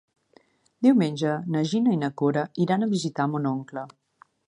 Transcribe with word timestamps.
Diumenge 0.87 1.35
na 1.57 1.63
Gina 1.73 1.95
i 1.97 2.01
na 2.07 2.11
Cora 2.23 2.49
iran 2.67 2.87
a 2.87 2.91
visitar 2.97 3.33
mon 3.35 3.51
oncle. 3.55 3.89